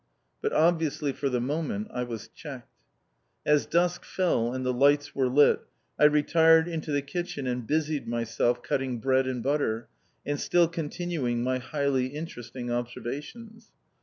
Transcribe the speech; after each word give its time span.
But 0.41 0.51
obviously 0.51 1.11
for 1.13 1.29
the 1.29 1.39
moment 1.39 1.89
I 1.93 2.01
was 2.01 2.27
checked. 2.29 2.73
As 3.45 3.67
dusk 3.67 4.03
fell 4.03 4.51
and 4.51 4.65
the 4.65 4.73
lights 4.73 5.13
were 5.13 5.27
lit, 5.27 5.59
I 5.99 6.05
retired 6.05 6.67
into 6.67 6.91
the 6.91 7.03
kitchen 7.03 7.45
and 7.45 7.67
busied 7.67 8.07
myself 8.07 8.63
cutting 8.63 8.99
bread 8.99 9.27
and 9.27 9.43
butter, 9.43 9.89
and 10.25 10.39
still 10.39 10.67
continuing 10.67 11.43
my 11.43 11.59
highly 11.59 12.07
interesting 12.07 12.71
observations. 12.71 13.69